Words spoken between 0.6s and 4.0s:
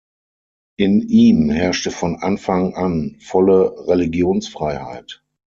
In ihm herrschte von Anfang an volle